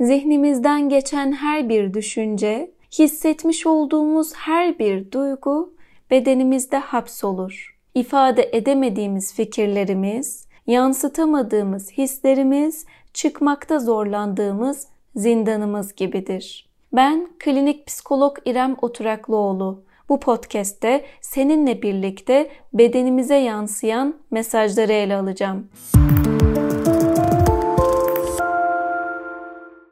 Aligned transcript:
Zihnimizden 0.00 0.88
geçen 0.88 1.32
her 1.32 1.68
bir 1.68 1.94
düşünce, 1.94 2.70
hissetmiş 2.98 3.66
olduğumuz 3.66 4.34
her 4.34 4.78
bir 4.78 5.12
duygu 5.12 5.74
bedenimizde 6.10 6.78
hapsolur. 6.78 7.78
İfade 7.94 8.50
edemediğimiz 8.52 9.34
fikirlerimiz, 9.34 10.48
yansıtamadığımız 10.66 11.92
hislerimiz, 11.92 12.86
çıkmakta 13.12 13.78
zorlandığımız 13.78 14.88
zindanımız 15.16 15.94
gibidir. 15.94 16.68
Ben 16.92 17.28
klinik 17.38 17.86
psikolog 17.86 18.38
İrem 18.44 18.76
Oturaklıoğlu. 18.82 19.84
Bu 20.08 20.20
podcast'te 20.20 21.04
seninle 21.20 21.82
birlikte 21.82 22.50
bedenimize 22.72 23.36
yansıyan 23.36 24.14
mesajları 24.30 24.92
ele 24.92 25.16
alacağım. 25.16 25.68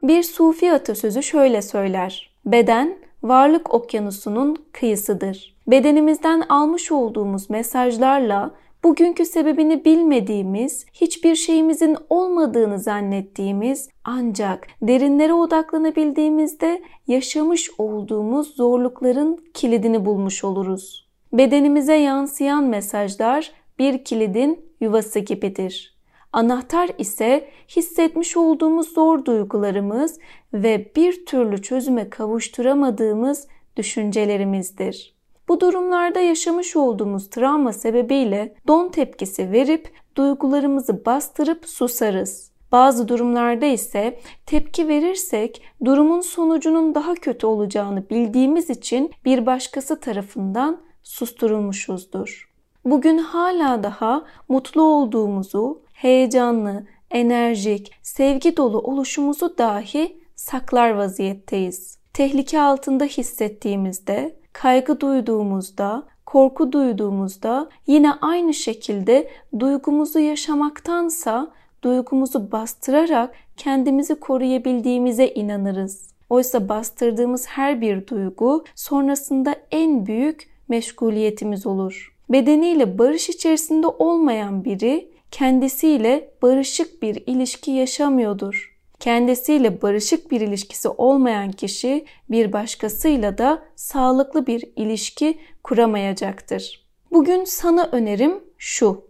Bir 0.03 0.23
sufi 0.23 0.71
atasözü 0.71 1.23
şöyle 1.23 1.61
söyler. 1.61 2.33
Beden 2.45 2.97
varlık 3.23 3.73
okyanusunun 3.73 4.65
kıyısıdır. 4.71 5.55
Bedenimizden 5.67 6.43
almış 6.49 6.91
olduğumuz 6.91 7.49
mesajlarla 7.49 8.51
bugünkü 8.83 9.25
sebebini 9.25 9.85
bilmediğimiz, 9.85 10.85
hiçbir 10.93 11.35
şeyimizin 11.35 11.97
olmadığını 12.09 12.79
zannettiğimiz 12.79 13.89
ancak 14.03 14.67
derinlere 14.81 15.33
odaklanabildiğimizde 15.33 16.81
yaşamış 17.07 17.69
olduğumuz 17.77 18.55
zorlukların 18.55 19.45
kilidini 19.53 20.05
bulmuş 20.05 20.43
oluruz. 20.43 21.09
Bedenimize 21.33 21.95
yansıyan 21.95 22.63
mesajlar 22.63 23.51
bir 23.79 24.03
kilidin 24.03 24.65
yuvası 24.81 25.19
gibidir. 25.19 25.92
Anahtar 26.33 26.89
ise 26.97 27.49
hissetmiş 27.75 28.37
olduğumuz 28.37 28.93
zor 28.93 29.25
duygularımız 29.25 30.19
ve 30.53 30.91
bir 30.95 31.25
türlü 31.25 31.61
çözüme 31.61 32.09
kavuşturamadığımız 32.09 33.47
düşüncelerimizdir. 33.77 35.13
Bu 35.47 35.59
durumlarda 35.59 36.19
yaşamış 36.19 36.75
olduğumuz 36.75 37.29
travma 37.29 37.73
sebebiyle 37.73 38.55
don 38.67 38.89
tepkisi 38.89 39.51
verip 39.51 39.91
duygularımızı 40.15 41.05
bastırıp 41.05 41.65
susarız. 41.65 42.51
Bazı 42.71 43.07
durumlarda 43.07 43.65
ise 43.65 44.19
tepki 44.45 44.87
verirsek 44.87 45.61
durumun 45.85 46.21
sonucunun 46.21 46.95
daha 46.95 47.13
kötü 47.13 47.47
olacağını 47.47 48.09
bildiğimiz 48.09 48.69
için 48.69 49.11
bir 49.25 49.45
başkası 49.45 49.99
tarafından 49.99 50.81
susturulmuşuzdur. 51.03 52.53
Bugün 52.85 53.17
hala 53.17 53.83
daha 53.83 54.25
mutlu 54.49 54.81
olduğumuzu, 54.81 55.81
heyecanlı, 55.93 56.83
enerjik, 57.11 57.91
sevgi 58.01 58.57
dolu 58.57 58.79
oluşumuzu 58.79 59.57
dahi 59.57 60.17
saklar 60.35 60.89
vaziyetteyiz. 60.89 61.97
Tehlike 62.13 62.61
altında 62.61 63.03
hissettiğimizde, 63.03 64.35
kaygı 64.53 64.99
duyduğumuzda, 64.99 66.03
korku 66.25 66.71
duyduğumuzda 66.71 67.69
yine 67.87 68.11
aynı 68.13 68.53
şekilde 68.53 69.29
duygumuzu 69.59 70.19
yaşamaktansa 70.19 71.51
duygumuzu 71.83 72.51
bastırarak 72.51 73.35
kendimizi 73.57 74.15
koruyabildiğimize 74.15 75.27
inanırız. 75.27 76.13
Oysa 76.29 76.69
bastırdığımız 76.69 77.47
her 77.47 77.81
bir 77.81 78.07
duygu 78.07 78.63
sonrasında 78.75 79.55
en 79.71 80.05
büyük 80.05 80.49
meşguliyetimiz 80.67 81.65
olur. 81.65 82.15
Bedeniyle 82.29 82.99
barış 82.99 83.29
içerisinde 83.29 83.87
olmayan 83.87 84.65
biri 84.65 85.12
kendisiyle 85.33 86.31
barışık 86.41 87.01
bir 87.01 87.23
ilişki 87.25 87.71
yaşamıyordur. 87.71 88.77
Kendisiyle 88.99 89.81
barışık 89.81 90.31
bir 90.31 90.41
ilişkisi 90.41 90.89
olmayan 90.89 91.51
kişi 91.51 92.05
bir 92.31 92.53
başkasıyla 92.53 93.37
da 93.37 93.63
sağlıklı 93.75 94.47
bir 94.47 94.63
ilişki 94.75 95.39
kuramayacaktır. 95.63 96.85
Bugün 97.11 97.43
sana 97.43 97.89
önerim 97.91 98.43
şu. 98.57 99.07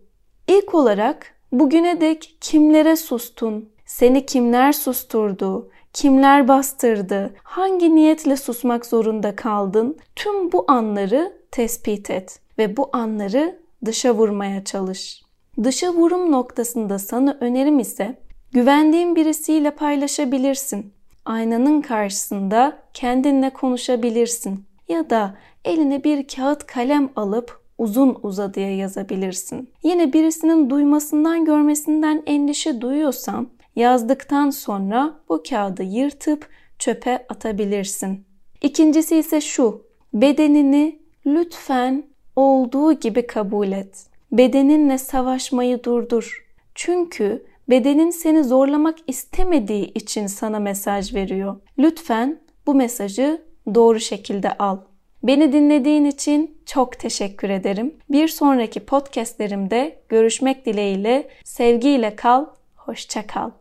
İlk 0.47 0.75
olarak 0.75 1.35
bugüne 1.51 2.01
dek 2.01 2.38
kimlere 2.41 2.95
sustun? 2.95 3.69
Seni 3.85 4.25
kimler 4.25 4.72
susturdu? 4.72 5.69
Kimler 5.94 6.47
bastırdı? 6.47 7.33
Hangi 7.44 7.95
niyetle 7.95 8.38
susmak 8.38 8.85
zorunda 8.85 9.35
kaldın? 9.35 9.97
Tüm 10.16 10.51
bu 10.51 10.66
anları 10.67 11.38
tespit 11.51 12.09
et 12.09 12.39
ve 12.57 12.78
bu 12.78 12.89
anları 12.94 13.59
dışa 13.85 14.16
vurmaya 14.16 14.63
çalış. 14.63 15.22
Dışa 15.63 15.93
vurum 15.93 16.31
noktasında 16.31 16.99
sana 16.99 17.37
önerim 17.39 17.79
ise 17.79 18.19
güvendiğin 18.51 19.15
birisiyle 19.15 19.71
paylaşabilirsin. 19.71 20.93
Aynanın 21.25 21.81
karşısında 21.81 22.77
kendinle 22.93 23.49
konuşabilirsin 23.49 24.65
ya 24.87 25.09
da 25.09 25.37
eline 25.65 26.03
bir 26.03 26.27
kağıt 26.27 26.65
kalem 26.65 27.09
alıp 27.15 27.61
uzun 27.77 28.19
uzadıya 28.23 28.75
yazabilirsin. 28.75 29.69
Yine 29.83 30.13
birisinin 30.13 30.69
duymasından 30.69 31.45
görmesinden 31.45 32.23
endişe 32.25 32.81
duyuyorsan 32.81 33.47
yazdıktan 33.75 34.49
sonra 34.49 35.19
bu 35.29 35.43
kağıdı 35.49 35.83
yırtıp 35.83 36.49
çöpe 36.79 37.25
atabilirsin. 37.29 38.25
İkincisi 38.61 39.17
ise 39.17 39.41
şu. 39.41 39.85
Bedenini 40.13 40.99
lütfen 41.25 42.03
olduğu 42.35 42.93
gibi 42.93 43.27
kabul 43.27 43.71
et. 43.71 44.12
Bedeninle 44.33 44.97
savaşmayı 44.97 45.83
durdur. 45.83 46.45
Çünkü 46.75 47.45
bedenin 47.69 48.09
seni 48.09 48.44
zorlamak 48.44 48.97
istemediği 49.07 49.94
için 49.94 50.27
sana 50.27 50.59
mesaj 50.59 51.13
veriyor. 51.13 51.55
Lütfen 51.79 52.39
bu 52.67 52.75
mesajı 52.75 53.41
doğru 53.75 53.99
şekilde 53.99 54.57
al. 54.57 54.77
Beni 55.23 55.53
dinlediğin 55.53 56.05
için 56.05 56.57
çok 56.66 56.99
teşekkür 56.99 57.49
ederim. 57.49 57.95
Bir 58.09 58.27
sonraki 58.27 58.79
podcastlerimde 58.79 59.99
görüşmek 60.09 60.65
dileğiyle 60.65 61.29
sevgiyle 61.44 62.15
kal, 62.15 62.45
hoşça 62.75 63.27
kal. 63.27 63.51